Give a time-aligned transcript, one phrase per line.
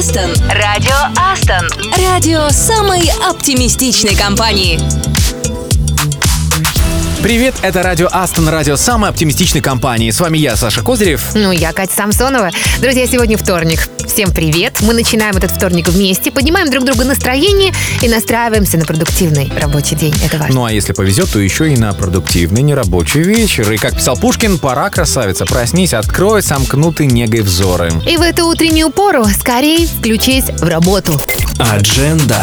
[0.00, 0.30] Астон.
[0.48, 1.68] Радио Астон.
[2.08, 4.80] Радио самой оптимистичной компании.
[7.22, 10.10] Привет, это радио Астон, радио самой оптимистичной компании.
[10.10, 11.34] С вами я, Саша Козырев.
[11.34, 12.48] Ну, я Катя Самсонова.
[12.80, 13.90] Друзья, сегодня вторник.
[14.12, 14.80] Всем привет.
[14.80, 17.72] Мы начинаем этот вторник вместе, поднимаем друг другу настроение
[18.02, 20.12] и настраиваемся на продуктивный рабочий день.
[20.26, 20.52] Это важно.
[20.52, 23.70] Ну а если повезет, то еще и на продуктивный нерабочий вечер.
[23.70, 27.92] И как писал Пушкин, пора, красавица, проснись, открой сомкнутый негой взоры.
[28.04, 31.12] И в эту утреннюю пору скорее включись в работу.
[31.60, 32.42] Адженда.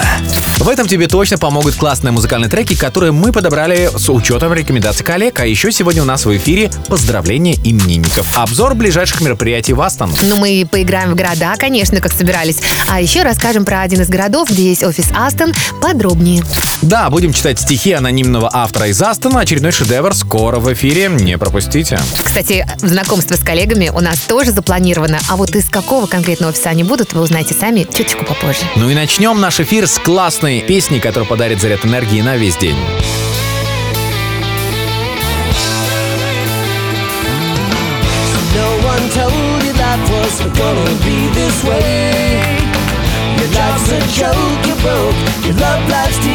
[0.60, 5.40] В этом тебе точно помогут классные музыкальные треки, которые мы подобрали с учетом рекомендаций коллег.
[5.40, 8.38] А еще сегодня у нас в эфире поздравления именинников.
[8.38, 10.14] Обзор ближайших мероприятий в Астон.
[10.24, 12.60] Ну, мы поиграем в города, конечно, как собирались.
[12.90, 16.44] А еще расскажем про один из городов, где есть офис Астон, подробнее.
[16.82, 19.40] Да, будем читать стихи анонимного автора из Астона.
[19.40, 21.08] Очередной шедевр скоро в эфире.
[21.10, 22.00] Не пропустите.
[22.24, 25.20] Кстати, знакомство с коллегами у нас тоже запланировано.
[25.30, 28.62] А вот из какого конкретного офиса они будут, вы узнаете сами чуточку попозже.
[28.76, 32.76] Ну и начнем наш эфир с классной песни, которая подарит заряд энергии на весь день.
[40.58, 42.38] Gonna be this way.
[43.38, 45.16] Your life's a joke, you broke.
[45.46, 46.32] Your love life's to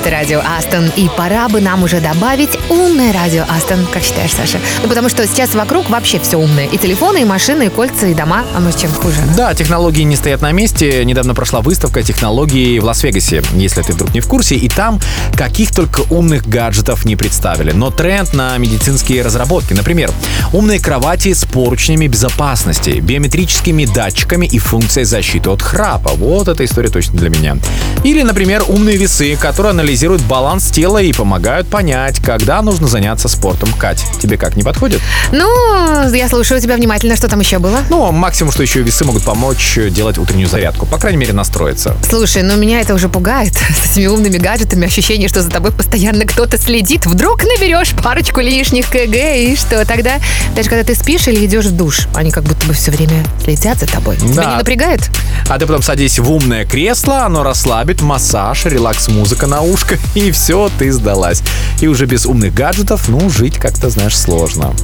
[0.00, 3.86] Это радио Астон, и пора бы нам уже добавить умное радио Астон.
[3.92, 4.58] Как считаешь, Саша?
[4.82, 6.64] Ну, потому что сейчас вокруг вообще все умное.
[6.64, 8.46] И телефоны, и машины, и кольца, и дома.
[8.56, 9.16] А может, чем хуже?
[9.36, 11.04] Да, технологии не стоят на месте.
[11.04, 14.54] Недавно прошла выставка технологий в Лас-Вегасе, если ты вдруг не в курсе.
[14.54, 14.98] И там
[15.36, 17.72] каких только умных гаджетов не представили.
[17.72, 19.74] Но тренд на медицинские разработки.
[19.74, 20.10] Например,
[20.54, 26.12] умные кровати с поручнями безопасности, биометрическими датчиками и функцией защиты от храпа.
[26.14, 27.58] Вот эта история точно для меня.
[28.02, 29.89] Или, например, умные весы, которые анализируют
[30.28, 33.72] баланс тела и помогают понять, когда нужно заняться спортом.
[33.72, 35.00] Кать, тебе как, не подходит?
[35.32, 37.16] Ну, я слушаю тебя внимательно.
[37.16, 37.78] Что там еще было?
[37.90, 40.86] Ну, максимум, что еще весы могут помочь делать утреннюю зарядку.
[40.86, 41.96] По крайней мере, настроиться.
[42.08, 43.54] Слушай, ну меня это уже пугает.
[43.84, 47.06] С этими умными гаджетами ощущение, что за тобой постоянно кто-то следит.
[47.06, 50.14] Вдруг наберешь парочку лишних КГ, и что тогда?
[50.54, 53.78] Даже когда ты спишь или идешь в душ, они как будто бы все время следят
[53.80, 54.16] за тобой.
[54.16, 54.50] Тебя Да.
[54.52, 55.10] не напрягает?
[55.48, 60.70] А ты потом садись в умное кресло, оно расслабит, массаж, релакс-музыка на ушко, и все,
[60.78, 61.42] ты сдалась.
[61.80, 64.74] И уже без умных гаджетов, ну, жить как-то, знаешь, сложно.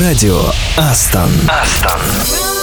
[0.00, 0.40] Радио
[0.76, 1.30] Астон.
[1.80, 2.57] From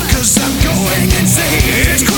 [0.00, 2.11] cause I'm going insane.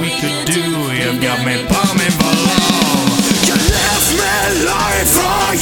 [0.00, 0.62] we could do.
[0.92, 2.82] You got me bombing below.
[3.46, 5.61] You left me lying for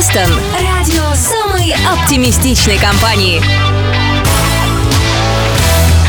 [0.00, 0.32] Вестон.
[0.54, 3.42] Радио самой оптимистичной компании.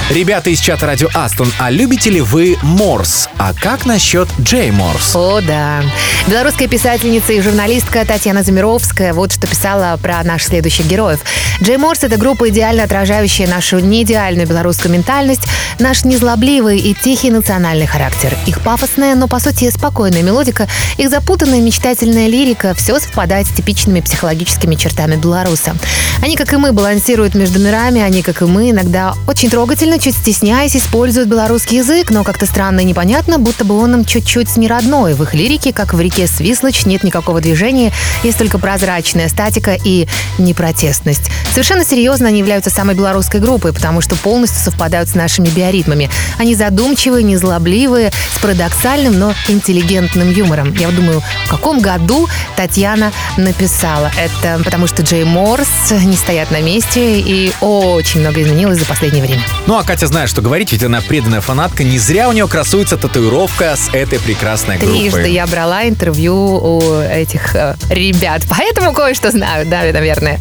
[0.09, 3.27] Ребята из чата радио Астон, а любите ли вы Морс?
[3.37, 5.13] А как насчет Джей Морс?
[5.13, 5.83] О, да.
[6.27, 11.19] Белорусская писательница и журналистка Татьяна Замировская вот что писала про наших следующих героев.
[11.61, 15.43] Джей Морс— это группа, идеально отражающая нашу неидеальную белорусскую ментальность,
[15.81, 21.59] Наш незлобливый и тихий национальный характер, их пафосная, но по сути спокойная мелодика, их запутанная
[21.59, 25.75] мечтательная лирика– все совпадает с типичными психологическими чертами белоруса.
[26.21, 30.15] Они, как и мы, балансируют между мирами, они, как и мы, иногда очень трогательно, чуть
[30.15, 34.67] стесняясь, используют белорусский язык, но как-то странно и непонятно, будто бы он им чуть-чуть не
[34.67, 35.15] родной.
[35.15, 40.07] В их лирике, как в реке Свислочь, нет никакого движения, есть только прозрачная статика и
[40.37, 41.31] непротестность.
[41.49, 46.09] Совершенно серьезно они являются самой белорусской группой, потому что полностью совпадают с нашими био биоритмами.
[46.37, 50.73] Они задумчивые, незлобливые, с парадоксальным, но интеллигентным юмором.
[50.75, 54.61] Я думаю, в каком году Татьяна написала это?
[54.63, 59.41] Потому что Джей Морс не стоят на месте, и очень много изменилось за последнее время.
[59.67, 61.83] Ну а Катя знает, что говорить, ведь она преданная фанатка.
[61.83, 64.99] Не зря у нее красуется татуировка с этой прекрасной группой.
[64.99, 70.39] Трижды я брала интервью у этих э, ребят, поэтому кое-что знаю, да, наверное.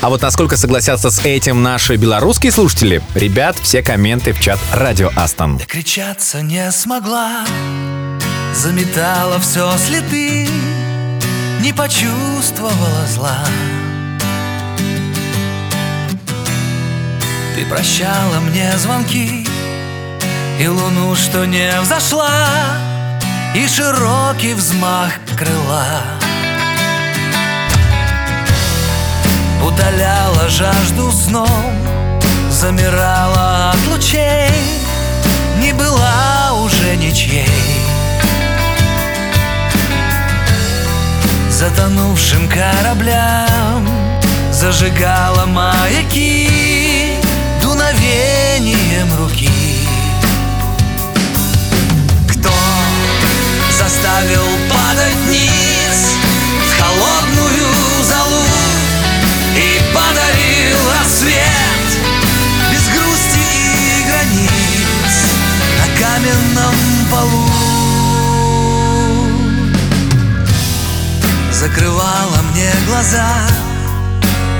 [0.00, 3.02] А вот насколько согласятся с этим наши белорусские слушатели?
[3.14, 5.56] Ребят, все комменты в чат Радио Астон.
[5.56, 7.44] Докричаться не смогла
[8.54, 10.48] Заметала все следы
[11.60, 13.38] Не почувствовала зла.
[17.54, 19.46] Ты прощала мне звонки
[20.60, 22.30] И луну, что не взошла
[23.54, 26.02] И широкий взмах крыла.
[29.64, 32.05] Утоляла жажду сном
[32.56, 34.80] Замирала от лучей
[35.58, 37.46] Не была уже ничьей.
[41.50, 43.86] Затонувшим кораблям
[44.50, 47.18] Зажигала маяки
[47.60, 49.50] Дуновением руки.
[52.26, 52.54] Кто
[53.70, 54.46] заставил
[67.10, 67.46] полу.
[71.52, 73.28] Закрывала мне глаза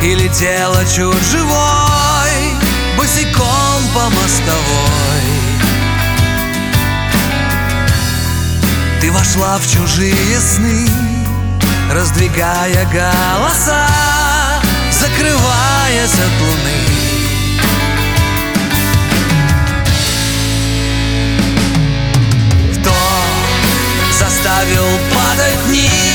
[0.02, 2.56] И летела чуть живой
[2.96, 5.36] Босиком по мостовой.
[9.00, 10.88] Ты вошла в чужие сны
[11.92, 13.86] Раздвигая голоса
[14.90, 16.75] Закрываясь от луны
[24.46, 26.05] заставил падать вниз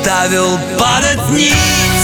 [0.00, 1.99] заставил падать вниз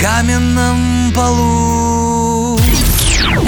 [0.00, 2.58] каменном полу.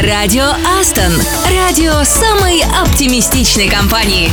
[0.03, 0.47] Радио
[0.81, 1.13] Астон.
[1.55, 4.33] Радио самой оптимистичной компании.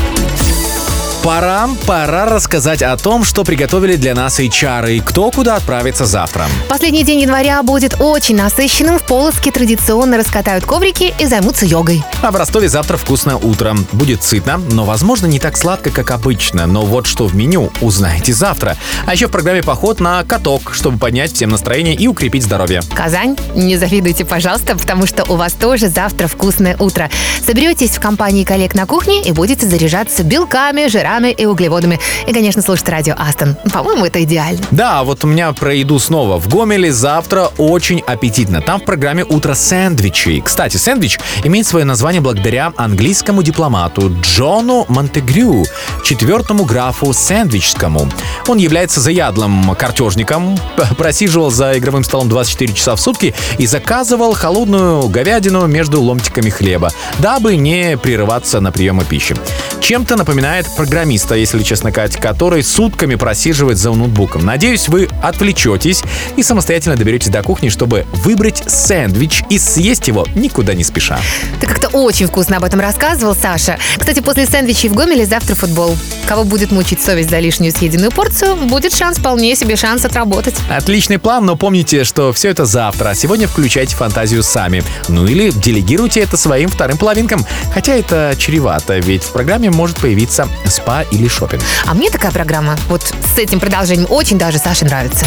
[1.27, 6.46] Пора, пора рассказать о том, что приготовили для нас HR и кто куда отправится завтра.
[6.69, 8.98] Последний день января будет очень насыщенным.
[8.98, 12.01] В Полоцке традиционно раскатают коврики и займутся йогой.
[12.22, 13.75] А в Ростове завтра вкусное утро.
[13.91, 16.65] Будет сытно, но, возможно, не так сладко, как обычно.
[16.65, 18.77] Но вот что в меню, узнаете завтра.
[19.05, 22.79] А еще в программе поход на каток, чтобы поднять всем настроение и укрепить здоровье.
[22.96, 27.10] Казань, не завидуйте, пожалуйста, потому что у вас тоже завтра вкусное утро.
[27.46, 32.00] Соберетесь в компании коллег на кухне и будете заряжаться белками, жирами и углеводами.
[32.27, 33.55] И, конечно, слушать радио Астон.
[33.74, 34.62] По-моему, это идеально.
[34.71, 36.38] Да, вот у меня про еду снова.
[36.38, 38.62] В Гомеле завтра очень аппетитно.
[38.62, 40.41] Там в программе «Утро сэндвичей».
[40.41, 45.65] Кстати, сэндвич имеет свое название благодаря английскому дипломату Джону Монтегрю,
[46.03, 48.09] четвертому графу сэндвичскому.
[48.47, 50.57] Он является заядлым картежником,
[50.97, 56.91] просиживал за игровым столом 24 часа в сутки и заказывал холодную говядину между ломтиками хлеба,
[57.19, 59.36] дабы не прерываться на приемы пищи.
[59.79, 64.45] Чем-то напоминает программиста программиста, если честно, Кать, который сутками просиживает за ноутбуком.
[64.45, 66.03] Надеюсь, вы отвлечетесь
[66.35, 71.17] и самостоятельно доберетесь до кухни, чтобы выбрать сэндвич и съесть его никуда не спеша.
[71.61, 73.77] Ты как-то очень вкусно об этом рассказывал, Саша.
[73.97, 75.95] Кстати, после сэндвичей в Гомеле завтра футбол.
[76.27, 80.55] Кого будет мучить совесть за лишнюю съеденную порцию, будет шанс, вполне себе шанс отработать.
[80.69, 84.83] Отличный план, но помните, что все это завтра, а сегодня включайте фантазию сами.
[85.07, 87.45] Ну или делегируйте это своим вторым половинкам.
[87.73, 90.49] Хотя это чревато, ведь в программе может появиться
[90.88, 91.62] спа или шопинг.
[91.86, 95.25] А мне такая программа вот с этим продолжением очень даже Саше нравится.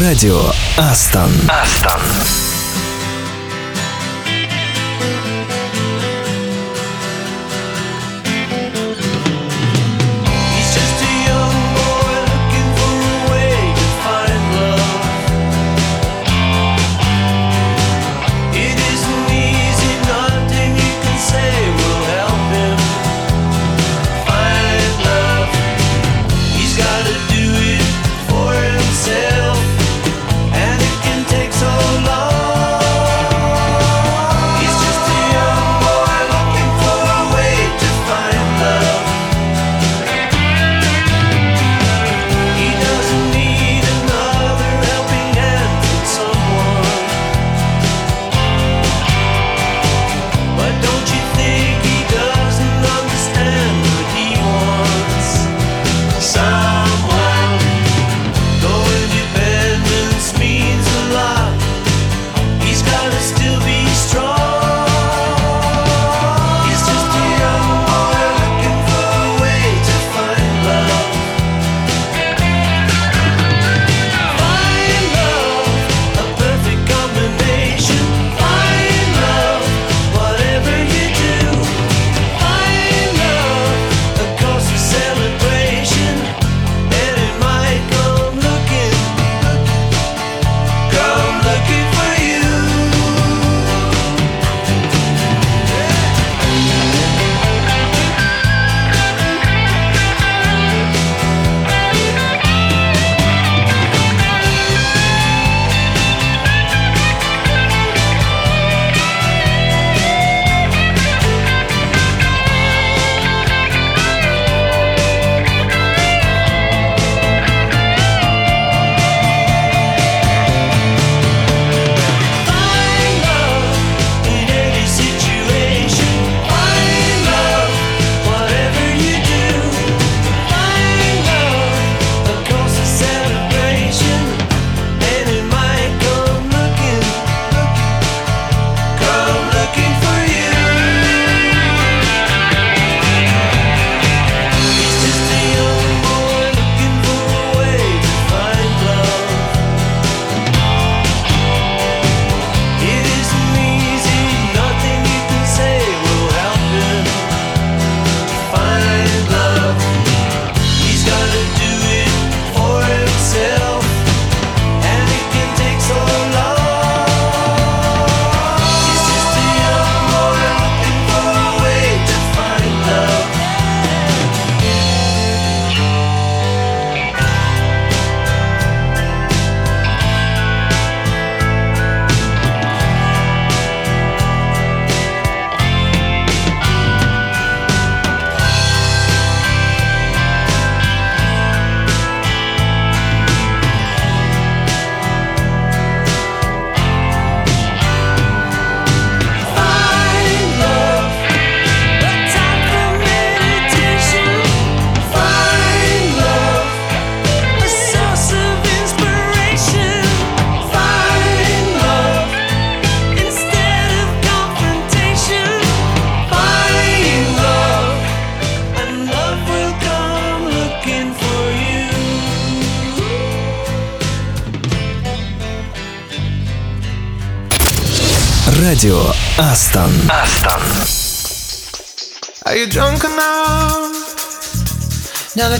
[0.00, 0.40] Радио
[0.76, 1.30] Астон.
[1.48, 2.00] Астон.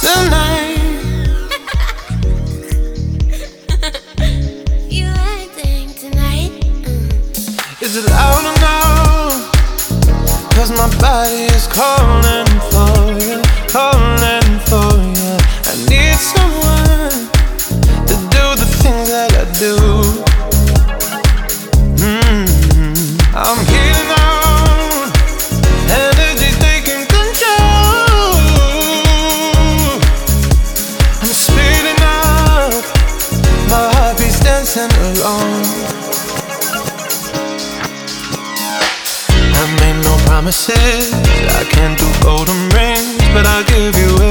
[0.00, 0.76] Tonight,
[7.80, 8.56] is it loud or
[10.76, 14.25] my body is calling for you, calling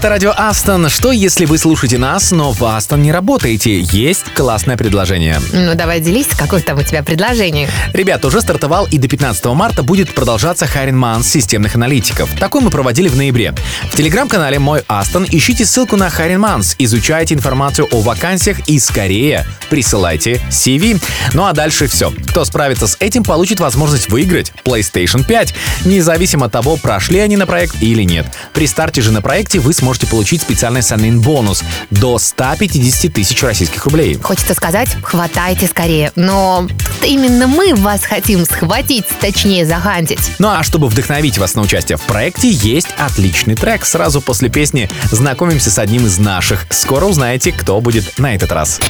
[0.00, 0.88] Это радио Астон.
[0.88, 3.80] Что, если вы слушаете нас, но в Астон не работаете?
[3.80, 5.38] Есть классное предложение.
[5.52, 7.68] Ну, давай делись, какое там у тебя предложение.
[7.92, 12.30] Ребят, уже стартовал и до 15 марта будет продолжаться Харин Манс системных аналитиков.
[12.38, 13.54] Такой мы проводили в ноябре.
[13.92, 19.44] В телеграм-канале «Мой Астон» ищите ссылку на Харин Манс, изучайте информацию о вакансиях и скорее
[19.68, 20.98] присылайте CV.
[21.34, 22.10] Ну а дальше все.
[22.30, 27.46] Кто справится с этим, получит возможность выиграть PlayStation 5, независимо от того, прошли они на
[27.46, 28.24] проект или нет.
[28.54, 33.84] При старте же на проекте вы сможете получить специальный санин бонус до 150 тысяч российских
[33.84, 34.18] рублей.
[34.22, 36.12] Хочется сказать, хватайте скорее.
[36.16, 40.32] Но тут именно мы вас хотим схватить, точнее захантить.
[40.38, 43.84] Ну а чтобы вдохновить вас на участие в проекте, есть отличный трек.
[43.84, 46.66] Сразу после песни знакомимся с одним из наших.
[46.70, 48.80] Скоро узнаете, кто будет на этот раз.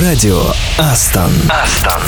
[0.00, 0.42] Радио
[0.78, 1.32] Астон.
[1.48, 2.00] Астон.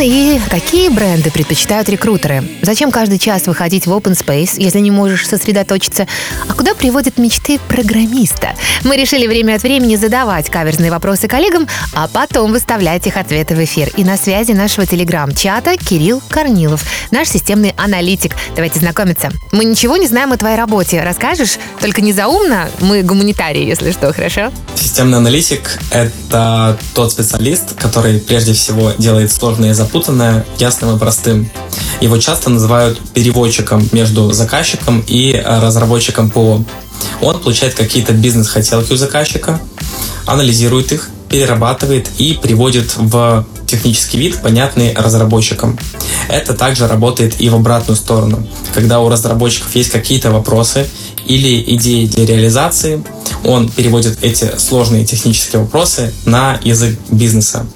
[0.00, 2.44] И какие бренды предпочитают рекрутеры?
[2.62, 6.06] Зачем каждый час выходить в open space, если не можешь сосредоточиться?
[6.48, 8.54] А куда приводят мечты программиста?
[8.84, 13.64] Мы решили время от времени задавать каверзные вопросы коллегам, а потом выставлять их ответы в
[13.64, 13.90] эфир.
[13.96, 18.34] И на связи нашего телеграм-чата Кирилл Корнилов, наш системный аналитик.
[18.54, 19.30] Давайте знакомиться.
[19.52, 21.02] Мы ничего не знаем о твоей работе.
[21.02, 21.58] Расскажешь?
[21.80, 22.68] Только не заумно.
[22.80, 24.52] Мы гуманитарии, если что, хорошо?
[24.74, 31.17] Системный аналитик— это тот специалист, который прежде всего делает сложное и запутанное ясным и простым.
[32.00, 36.64] Его часто называют переводчиком между заказчиком и э, разработчиком ПО.
[37.20, 39.60] Он получает какие-то бизнес-хотелки у заказчика,
[40.26, 45.78] анализирует их, перерабатывает и приводит в технический вид, понятный разработчикам.
[46.28, 48.46] Это также работает и в обратную сторону.
[48.74, 50.86] Когда у разработчиков есть какие-то вопросы
[51.26, 53.02] или идеи для реализации,
[53.44, 57.66] он переводит эти сложные технические вопросы на язык бизнеса.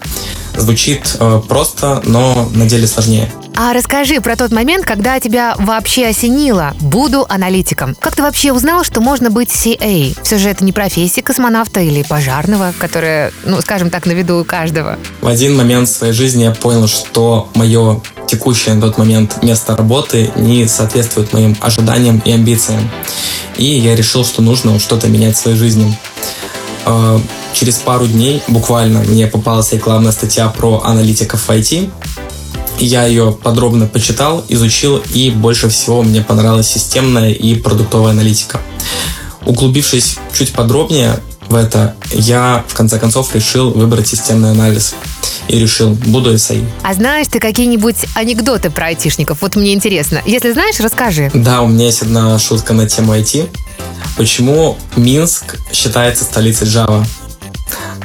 [0.56, 3.30] Звучит э, просто, но на деле сложнее.
[3.54, 6.74] А расскажи про тот момент, когда тебя вообще осенило.
[6.80, 7.94] Буду аналитиком.
[7.98, 10.16] Как ты вообще узнал, что можно быть CA?
[10.22, 14.44] Все же это не профессия космонавта или пожарного, которая, ну, скажем так, на виду у
[14.44, 14.98] каждого.
[15.20, 19.76] В один момент в своей жизни я понял, что мое текущее на тот момент место
[19.76, 22.90] работы не соответствует моим ожиданиям и амбициям.
[23.56, 25.98] И я решил, что нужно что-то менять в своей жизни.
[26.86, 27.18] Э,
[27.52, 31.90] Через пару дней буквально мне попалась рекламная статья про аналитиков в IT.
[32.78, 38.60] Я ее подробно почитал, изучил, и больше всего мне понравилась системная и продуктовая аналитика.
[39.44, 44.94] Углубившись чуть подробнее в это, я в конце концов решил выбрать системный анализ.
[45.48, 46.64] И решил, буду SAI.
[46.82, 49.38] А знаешь ты какие-нибудь анекдоты про айтишников?
[49.42, 50.22] Вот мне интересно.
[50.24, 51.30] Если знаешь, расскажи.
[51.34, 53.48] Да, у меня есть одна шутка на тему IT.
[54.16, 57.04] Почему Минск считается столицей Java?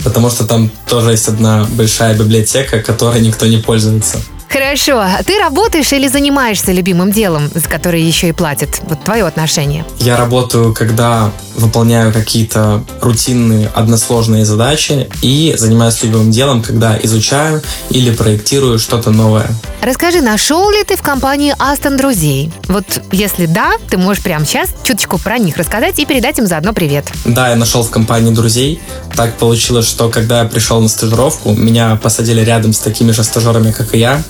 [0.04, 4.20] Потому что там тоже есть одна большая библиотека, которой никто не пользуется.
[4.50, 5.00] Хорошо.
[5.00, 8.82] А Ты работаешь или занимаешься любимым делом, за которое еще и платят?
[8.84, 9.86] Вот твое отношение.
[10.00, 18.12] Я работаю, когда выполняю какие-то рутинные, односложные задачи и занимаюсь любимым делом, когда изучаю или
[18.12, 19.48] проектирую что-то новое.
[19.82, 22.52] Расскажи, нашел ли ты в компании Астон друзей?
[22.68, 26.74] Вот если да, ты можешь прямо сейчас чуточку про них рассказать и передать им заодно
[26.74, 27.06] привет.
[27.26, 28.82] Да, я нашел в компании друзей.
[29.16, 33.72] Так получилось, что когда я пришел на стажировку, меня посадили рядом с такими же стажерами,
[33.72, 34.22] как и я.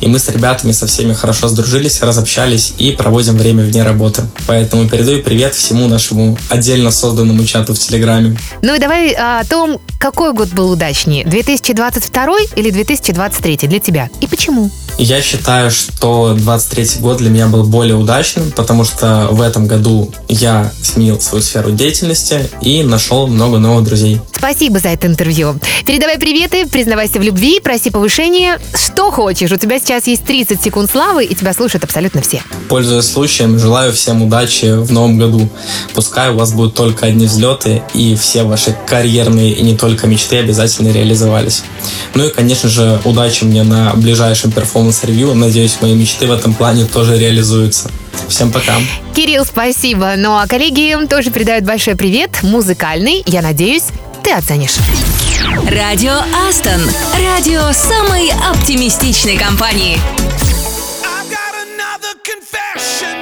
[0.00, 4.22] И мы с ребятами со всеми хорошо сдружились, разобщались и проводим время вне работы.
[4.46, 8.36] Поэтому передаю привет всему нашему отдельно созданному чату в Телеграме.
[8.62, 14.10] Ну и давай а, о том, какой год был удачнее, 2022 или 2023 для тебя?
[14.20, 14.70] И почему?
[14.98, 20.12] Я считаю, что 23 год для меня был более удачным, потому что в этом году
[20.28, 24.20] я сменил свою сферу деятельности и нашел много новых друзей.
[24.36, 25.54] Спасибо за это интервью.
[25.86, 28.58] Передавай приветы, признавайся в любви, проси повышения.
[28.74, 29.50] Что хочешь.
[29.50, 32.42] У тебя сейчас есть 30 секунд славы, и тебя слушают абсолютно все.
[32.68, 35.48] Пользуясь случаем, желаю всем удачи в новом году.
[35.94, 40.38] Пускай у вас будут только одни взлеты, и все ваши карьерные и не только мечты
[40.38, 41.62] обязательно реализовались.
[42.14, 45.34] Ну и, конечно же, удачи мне на ближайшем performance review.
[45.34, 47.90] Надеюсь, мои мечты в этом плане тоже реализуются.
[48.28, 48.74] Всем пока.
[49.14, 50.14] Кирилл, спасибо.
[50.16, 53.84] Ну а коллеги тоже передают большой привет, музыкальный, я надеюсь,
[54.22, 54.76] ты оценишь.
[55.68, 56.80] Радио Астон.
[57.24, 60.00] Радио самой оптимистичной компании.
[61.04, 63.21] I've got another confession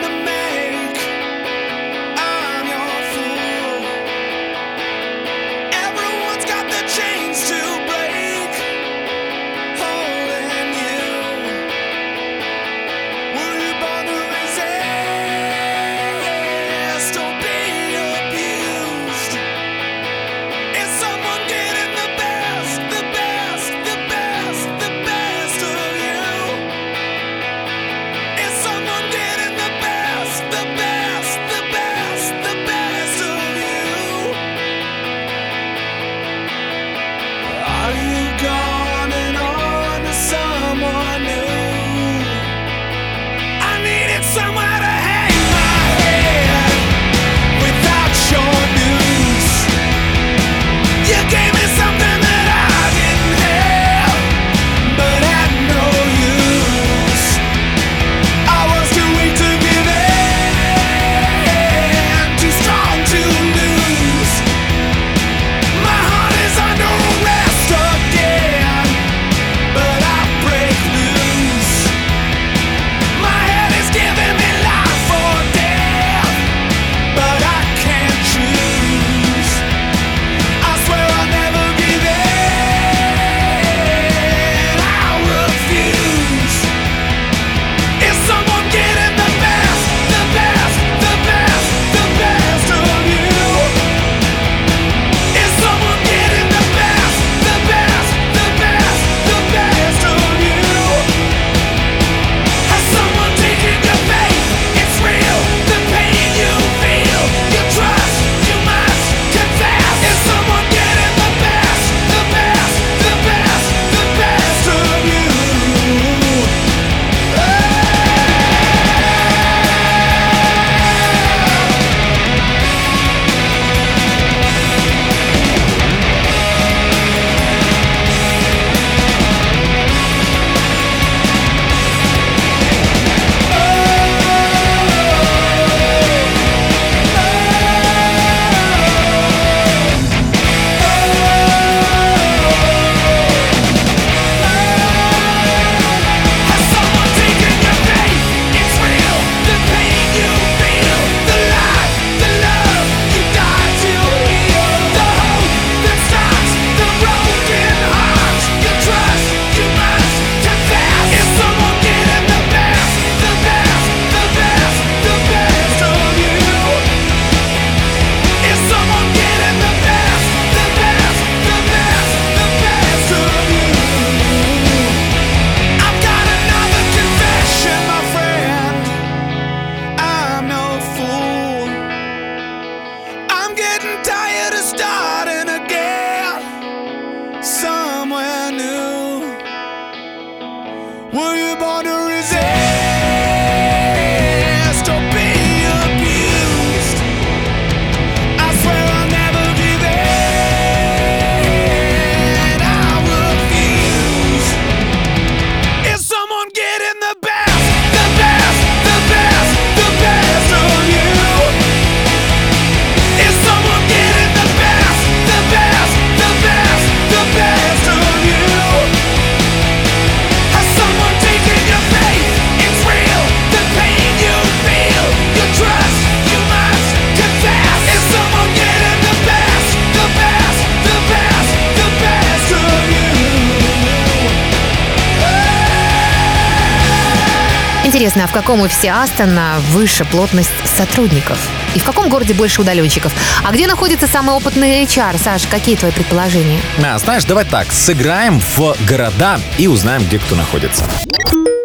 [238.61, 241.39] интересно, а в каком офисе Астона выше плотность сотрудников?
[241.75, 243.13] И в каком городе больше удаленщиков?
[243.45, 245.23] А где находится самый опытный HR?
[245.23, 246.61] Саш, какие твои предположения?
[246.85, 250.85] А, знаешь, давай так, сыграем в города и узнаем, где кто находится.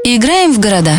[0.03, 0.93] Играем в города.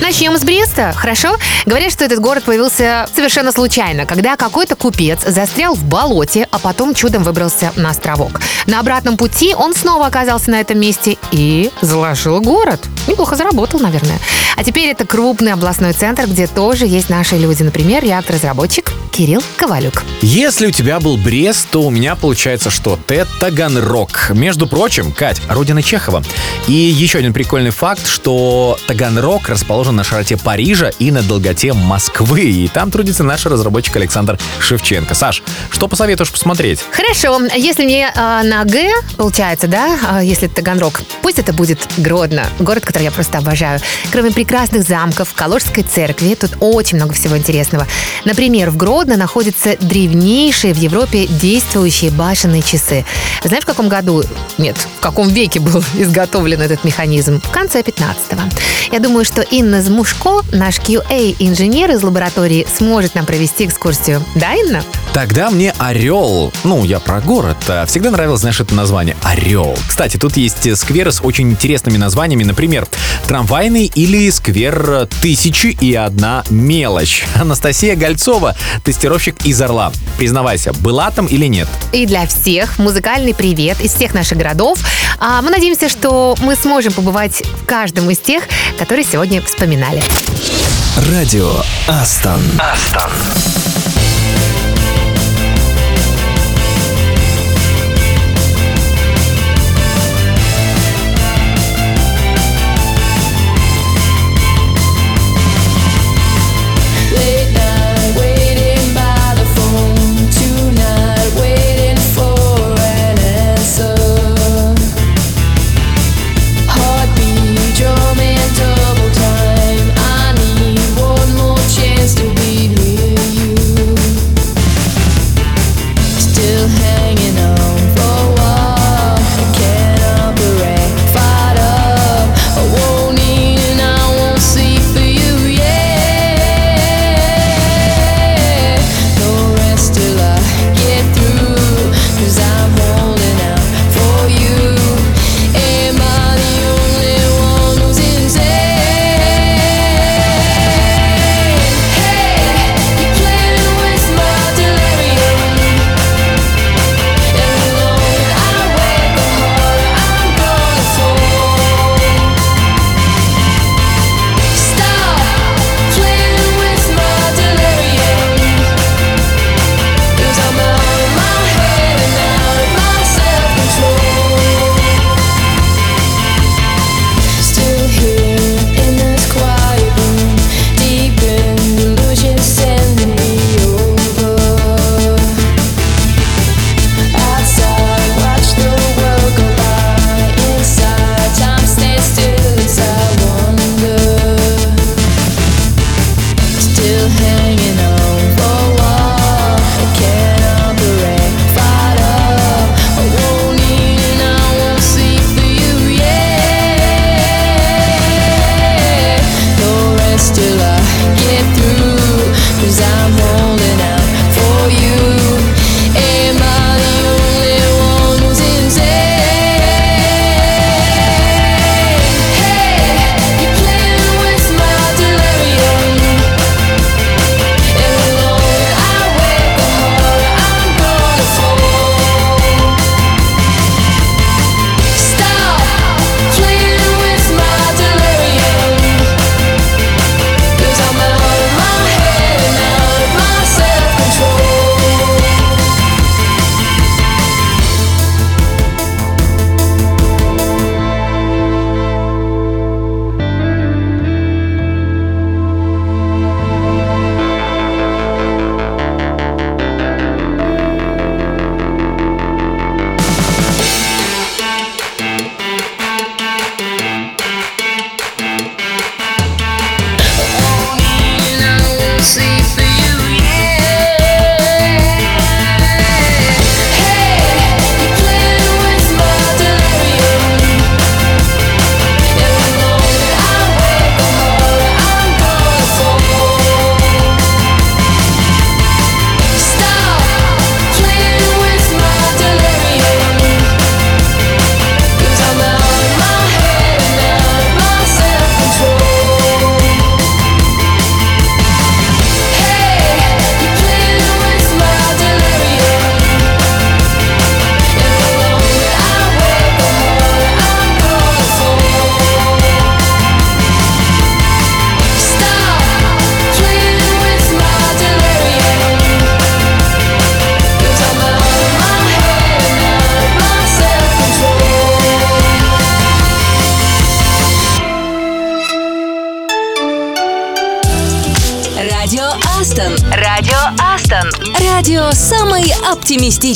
[0.00, 1.36] Начнем с Бреста, хорошо?
[1.66, 6.94] Говорят, что этот город появился совершенно случайно, когда какой-то купец застрял в болоте, а потом
[6.94, 8.40] чудом выбрался на островок.
[8.66, 12.80] На обратном пути он снова оказался на этом месте и заложил город.
[13.08, 14.18] Неплохо заработал, наверное.
[14.58, 17.62] А теперь это крупный областной центр, где тоже есть наши люди.
[17.62, 20.02] Например, реактор-разработчик Кирилл Ковалюк.
[20.20, 22.98] Если у тебя был Брест, то у меня получается что?
[23.06, 24.30] Т Таганрог.
[24.30, 26.24] Между прочим, Кать, родина Чехова.
[26.66, 32.42] И еще один прикольный факт, что Таганрог расположен на широте Парижа и на долготе Москвы.
[32.42, 35.14] И там трудится наш разработчик Александр Шевченко.
[35.14, 36.80] Саш, что посоветуешь посмотреть?
[36.90, 42.46] Хорошо, если не э, на Г, получается, да, а если Таганрог, пусть это будет Гродно,
[42.58, 43.80] город, который я просто обожаю.
[44.12, 47.86] Кроме прекрасных замков, Калужской церкви, тут очень много всего интересного.
[48.24, 53.04] Например, в Гродно находятся древнейшие в Европе действующие башенные часы.
[53.44, 54.24] Знаешь, в каком году,
[54.56, 57.42] нет, в каком веке был изготовлен этот механизм?
[57.42, 58.40] В конце 15-го.
[58.90, 64.24] Я думаю, что Инна Змушко, наш QA-инженер из лаборатории, сможет нам провести экскурсию.
[64.34, 64.82] Да, Инна?
[65.12, 69.76] Тогда мне Орел, ну, я про город, а, всегда нравилось, знаешь, это название Орел.
[69.86, 72.86] Кстати, тут есть скверы с очень интересными названиями, например,
[73.26, 77.24] трамвайный или сквер «Тысячи и одна мелочь».
[77.34, 79.92] Анастасия Гольцова, тестировщик из Орла.
[80.16, 81.68] Признавайся, была там или нет?
[81.92, 84.78] И для всех музыкальный привет из всех наших городов.
[85.18, 88.44] А мы надеемся, что мы сможем побывать в каждом из тех,
[88.78, 90.02] которые сегодня вспоминали.
[91.10, 91.50] Радио
[91.88, 92.40] Астон.
[92.58, 93.10] Астон.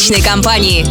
[0.03, 0.85] Оптимистичной компании.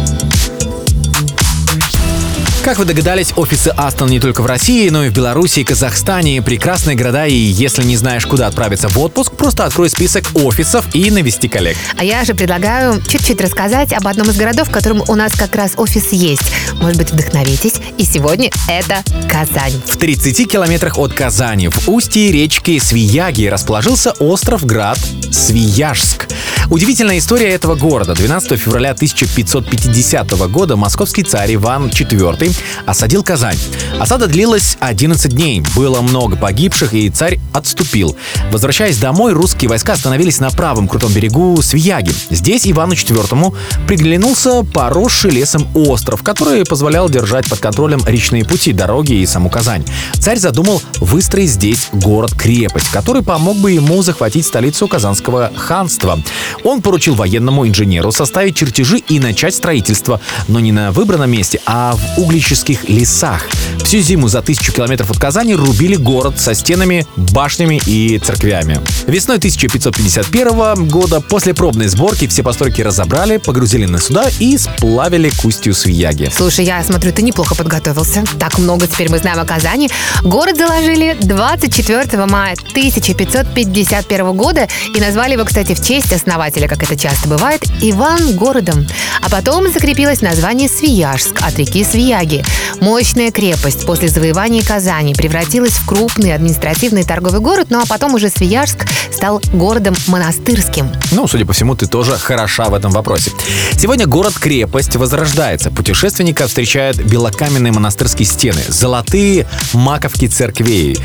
[2.64, 6.40] Как вы догадались, офисы Астон не только в России, но и в Беларуси и Казахстане.
[6.42, 11.10] Прекрасные города, и если не знаешь, куда отправиться в отпуск, просто открой список офисов и
[11.10, 11.76] навести коллег.
[11.98, 15.56] А я же предлагаю чуть-чуть рассказать об одном из городов, в котором у нас как
[15.56, 16.52] раз офис есть.
[16.74, 17.74] Может быть, вдохновитесь.
[17.98, 19.74] И сегодня это Казань.
[19.86, 25.00] В 30 километрах от Казани, в устье речки Свияги, расположился остров Град
[25.32, 26.28] Свияжск.
[26.70, 28.14] Удивительная история этого города.
[28.14, 32.54] 12 февраля 1550 года московский царь Иван IV
[32.86, 33.58] осадил Казань.
[33.98, 35.62] Осада длилась 11 дней.
[35.76, 38.16] Было много погибших, и царь отступил.
[38.50, 42.12] Возвращаясь домой, русские войска остановились на правом крутом берегу Свияги.
[42.30, 43.54] Здесь Ивану IV
[43.86, 49.84] приглянулся поросший лесом остров, который позволял держать под контролем речные пути, дороги и саму Казань.
[50.14, 56.18] Царь задумал выстроить здесь город-крепость, который помог бы ему захватить столицу Казанского ханства.
[56.64, 61.94] Он поручил военному инженеру составить чертежи и начать строительство, но не на выбранном месте, а
[61.94, 63.46] в углических лесах.
[63.84, 68.80] Всю зиму за тысячу километров от Казани рубили город со стенами, башнями и церквями.
[69.06, 75.44] Весной 1551 года после пробной сборки все постройки разобрали, погрузили на суда и сплавили к
[75.44, 76.30] устью Свияги.
[76.34, 78.24] Слушай, я смотрю, ты неплохо подготовился.
[78.38, 79.90] Так много теперь мы знаем о Казани.
[80.22, 86.12] Город заложили 24 мая 1551 года и назвали его, кстати, в честь
[86.42, 88.84] основателя, как это часто бывает, Иван городом.
[89.20, 92.44] А потом закрепилось название Свияжск от реки Свияги.
[92.80, 98.28] Мощная крепость после завоевания Казани превратилась в крупный административный торговый город, ну а потом уже
[98.28, 100.90] Свияжск стал городом монастырским.
[101.12, 103.30] Ну, судя по всему, ты тоже хороша в этом вопросе.
[103.78, 105.70] Сегодня город-крепость возрождается.
[105.70, 110.98] Путешественника встречают белокаменные монастырские стены, золотые маковки церквей.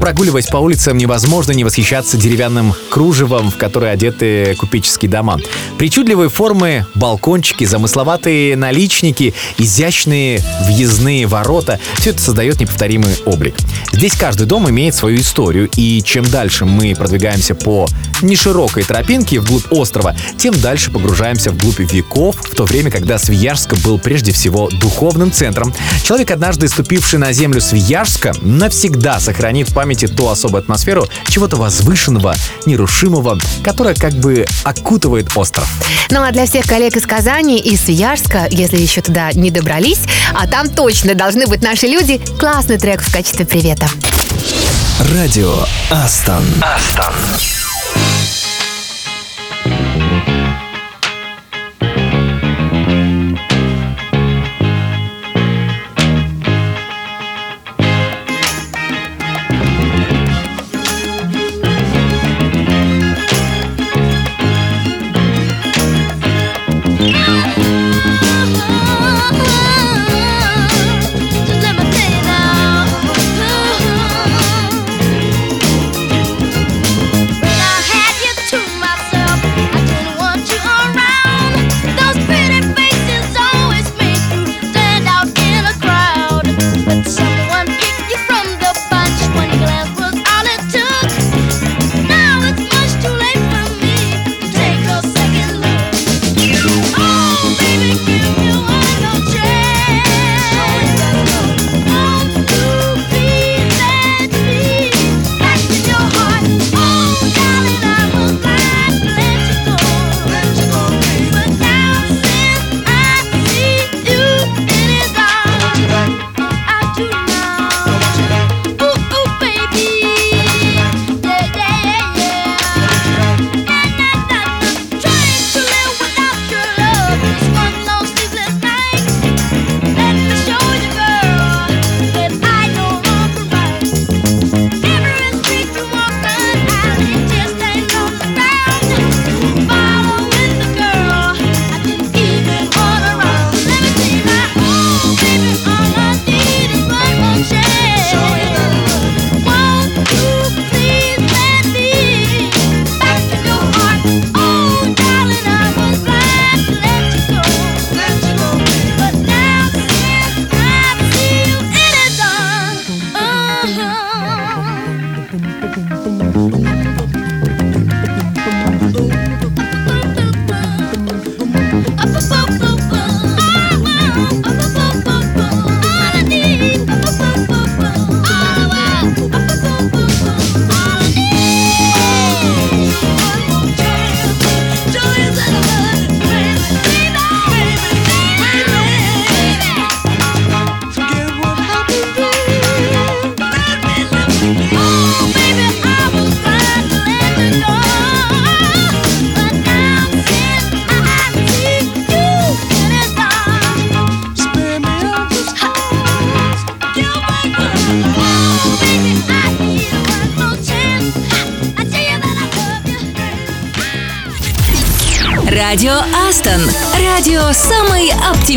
[0.00, 5.38] Прогуливаясь по улицам, невозможно не восхищаться деревянным кружевом, в которое одеты купеческие дома.
[5.78, 13.54] Причудливые формы, балкончики, замысловатые наличники, изящные въездные ворота– все это создает неповторимый облик.
[13.92, 17.86] Здесь каждый дом имеет свою историю, и чем дальше мы продвигаемся по
[18.20, 23.98] неширокой тропинке вглубь острова, тем дальше погружаемся вглубь веков, в то время, когда Свияжск был
[23.98, 25.72] прежде всего духовным центром.
[26.02, 32.34] Человек, однажды ступивший на землю Свияжска, навсегда сохранит в памяти ту особую атмосферу чего-то возвышенного,
[32.66, 35.68] нерушимого, которая как бы окутывает остров.
[36.10, 40.00] Ну а для всех коллег из Казани и Свияжска, если еще туда не добрались,
[40.34, 43.88] а там точно должны быть наши люди, классный трек в качестве привета.
[45.12, 45.54] Радио
[45.90, 46.44] Астон.
[46.62, 47.65] Астон.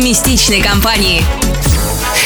[0.00, 1.22] Оптимистичной компании.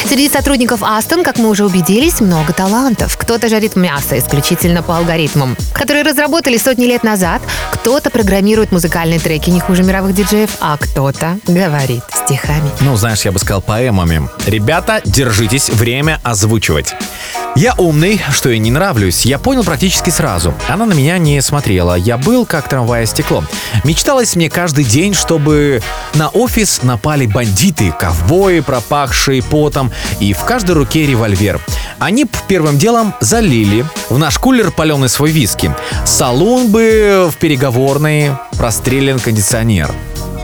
[0.07, 3.17] Среди сотрудников Астон, как мы уже убедились, много талантов.
[3.17, 7.43] Кто-то жарит мясо исключительно по алгоритмам, которые разработали сотни лет назад.
[7.73, 12.71] Кто-то программирует музыкальные треки не хуже мировых диджеев, а кто-то говорит стихами.
[12.81, 14.29] Ну, знаешь, я бы сказал поэмами.
[14.47, 16.95] Ребята, держитесь, время озвучивать.
[17.57, 19.25] Я умный, что и не нравлюсь.
[19.25, 20.55] Я понял практически сразу.
[20.69, 21.95] Она на меня не смотрела.
[21.95, 23.45] Я был как трамвая стекло.
[23.85, 25.81] Мечталось мне каждый день, чтобы
[26.15, 31.61] на офис напали бандиты, ковбои, пропахшие потом, и в каждой руке револьвер.
[32.01, 35.73] Они первым делом залили в наш кулер паленый свой виски.
[36.05, 39.93] Салон бы в переговорной прострелен кондиционер.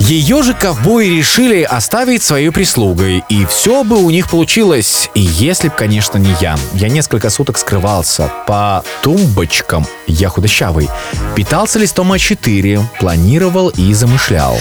[0.01, 5.75] Ее же ковбои решили оставить своей прислугой, и все бы у них получилось, если б,
[5.77, 6.59] конечно, не я.
[6.73, 10.89] Я несколько суток скрывался по тумбочкам, я худощавый.
[11.37, 14.59] Питался листом А4, планировал и замышлял.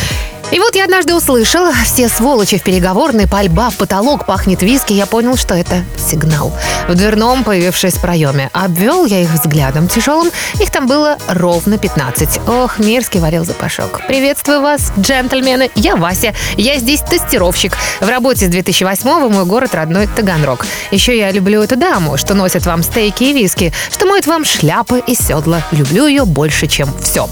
[0.52, 5.06] И вот я однажды услышал, все сволочи в переговорной, пальба в потолок, пахнет виски, я
[5.06, 6.52] понял, что это сигнал.
[6.88, 12.41] В дверном, появившись в проеме, обвел я их взглядом тяжелым, их там было ровно 15.
[12.47, 14.02] Ох, мерзкий варил запашок.
[14.08, 17.78] Приветствую вас, джентльмены, я Вася, я здесь тестировщик.
[18.00, 20.66] В работе с 2008 мой город родной Таганрог.
[20.89, 25.04] Еще я люблю эту даму, что носит вам стейки и виски, что моет вам шляпы
[25.06, 25.62] и седла.
[25.72, 27.30] Люблю ее больше, чем все.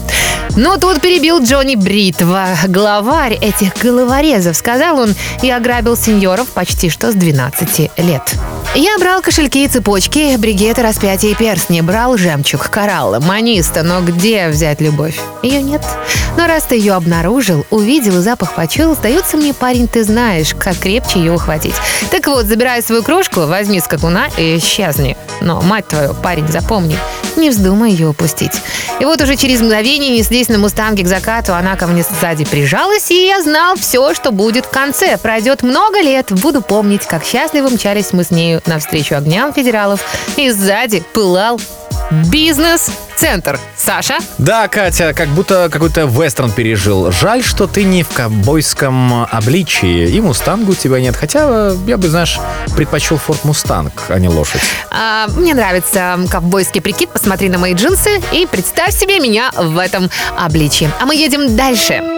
[0.56, 2.48] Но тут перебил Джонни Бритва,
[3.08, 8.22] главарь этих головорезов, сказал он, и ограбил сеньоров почти что с 12 лет.
[8.74, 14.48] Я брал кошельки и цепочки, бригеты, распятия и перстни, брал жемчуг, кораллы, маниста, но где
[14.48, 15.18] взять любовь?
[15.42, 15.82] Ее нет.
[16.36, 20.78] Но раз ты ее обнаружил, увидел и запах почуял, сдается мне, парень, ты знаешь, как
[20.78, 21.74] крепче ее ухватить.
[22.10, 25.16] Так вот, забирай свою кружку, возьми скакуна и исчезни.
[25.40, 26.98] Но, мать твою, парень, запомни,
[27.36, 28.52] не вздумай ее упустить.
[29.00, 32.97] И вот уже через мгновение неслись на мустанге к закату, она ко мне сзади прижалась,
[33.10, 35.16] и я знал все, что будет в конце.
[35.18, 40.00] Пройдет много лет, буду помнить, как счастливо мчались мы с нею навстречу огням федералов,
[40.36, 41.60] и сзади пылал
[42.10, 43.58] бизнес-центр.
[43.76, 44.18] Саша?
[44.38, 47.12] Да, Катя, как будто какой-то вестерн пережил.
[47.12, 51.16] Жаль, что ты не в ковбойском обличии, и мустанга у тебя нет.
[51.16, 52.38] Хотя я бы, знаешь,
[52.74, 54.62] предпочел Форд Мустанг, а не лошадь.
[54.90, 57.10] А, мне нравится ковбойский прикид.
[57.10, 60.90] Посмотри на мои джинсы и представь себе меня в этом обличье.
[61.00, 62.17] А мы едем дальше.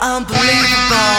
[0.00, 1.17] Unbelievable.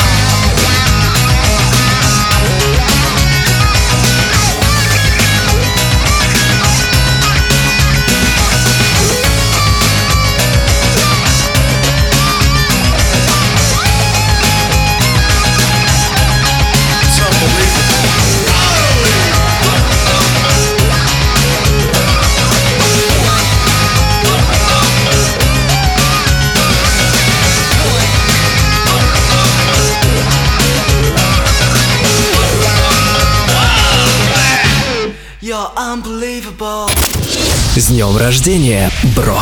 [37.90, 39.42] Днем рождения, бро!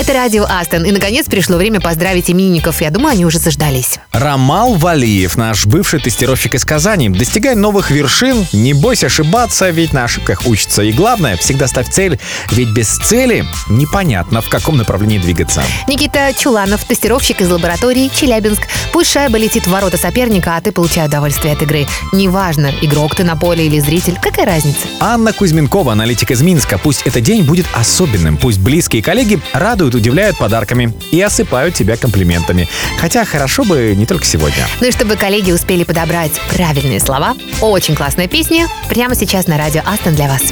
[0.00, 0.86] Это радио Астон.
[0.86, 2.80] И, наконец, пришло время поздравить именинников.
[2.80, 3.98] Я думаю, они уже заждались.
[4.12, 7.10] Рамал Валиев, наш бывший тестировщик из Казани.
[7.10, 10.80] Достигай новых вершин, не бойся ошибаться, ведь на ошибках учится.
[10.80, 12.18] И главное, всегда ставь цель,
[12.50, 15.62] ведь без цели непонятно, в каком направлении двигаться.
[15.86, 18.62] Никита Чуланов, тестировщик из лаборатории Челябинск.
[18.94, 21.86] Пусть шайба летит в ворота соперника, а ты получай удовольствие от игры.
[22.12, 24.88] Неважно, игрок ты на поле или зритель, какая разница?
[24.98, 26.78] Анна Кузьменкова, аналитик из Минска.
[26.78, 28.38] Пусть этот день будет особенным.
[28.38, 32.68] Пусть близкие коллеги радуют, удивляют подарками и осыпают тебя комплиментами.
[32.98, 34.66] Хотя хорошо бы не только сегодня.
[34.80, 39.82] Ну и чтобы коллеги успели подобрать правильные слова, очень классная песня прямо сейчас на радио
[39.86, 40.42] Астон для вас.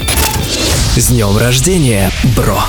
[0.97, 2.61] С днем рождения, бро!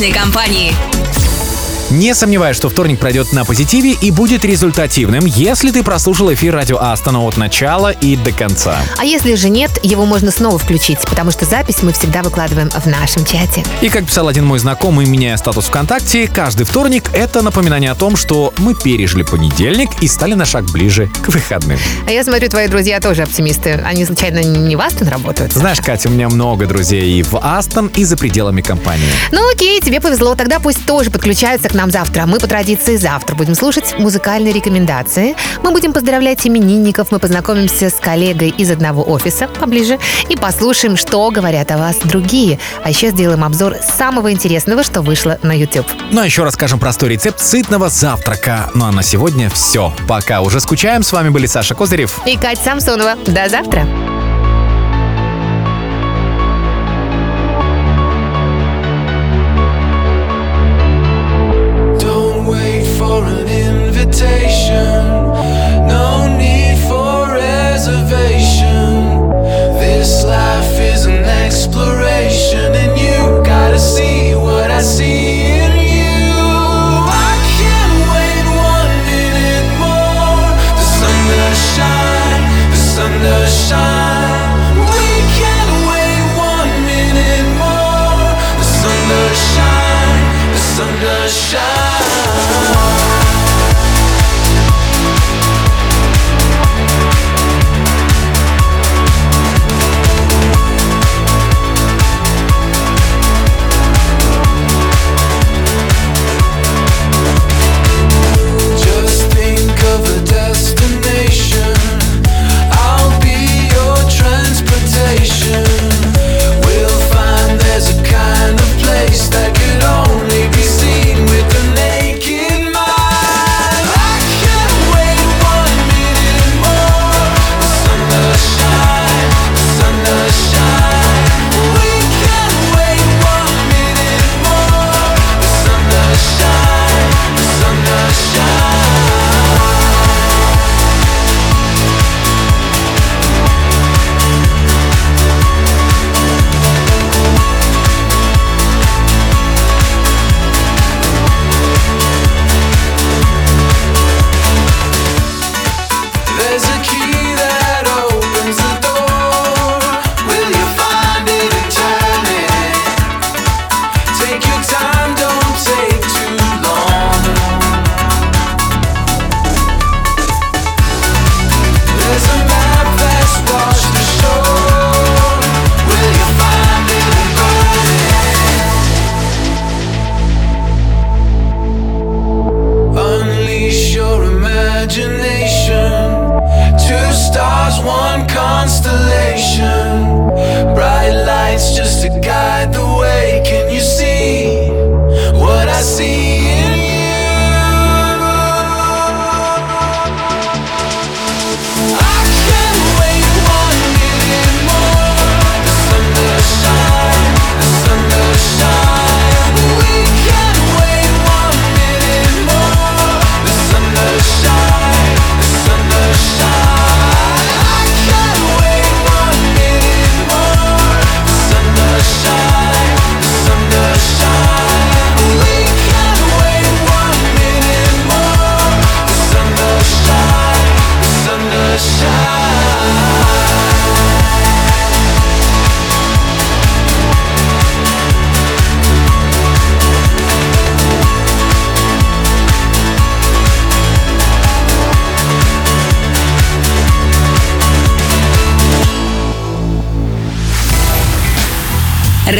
[0.00, 0.89] Оптимистичной компании.
[1.90, 6.78] Не сомневаюсь, что вторник пройдет на позитиве и будет результативным, если ты прослушал эфир радио
[6.78, 8.76] Астона от начала и до конца.
[8.96, 12.86] А если же нет, его можно снова включить, потому что запись мы всегда выкладываем в
[12.86, 13.64] нашем чате.
[13.80, 18.14] И как писал один мой знакомый, меняя статус ВКонтакте, каждый вторник— это напоминание о том,
[18.14, 21.78] что мы пережили понедельник и стали на шаг ближе к выходным.
[22.06, 23.82] А я смотрю, твои друзья тоже оптимисты.
[23.84, 25.52] Они, случайно, не в Астон работают?
[25.54, 29.08] Знаешь, Катя, у меня много друзей и в Астон, и за пределами компании.
[29.32, 30.36] Ну окей, тебе повезло.
[30.36, 32.26] Тогда пусть тоже подключаются к нам завтра.
[32.26, 35.34] Мы по традиции завтра будем слушать музыкальные рекомендации.
[35.62, 37.10] Мы будем поздравлять именинников.
[37.10, 42.58] Мы познакомимся с коллегой из одного офиса поближе и послушаем, что говорят о вас другие.
[42.84, 45.86] А еще сделаем обзор самого интересного, что вышло на YouTube.
[46.12, 48.70] Ну а еще расскажем простой рецепт сытного завтрака.
[48.74, 49.94] Ну а на сегодня все.
[50.06, 51.02] Пока уже скучаем.
[51.02, 52.20] С вами были Саша Козырев.
[52.26, 53.14] И Катя Самсонова.
[53.26, 53.86] До завтра.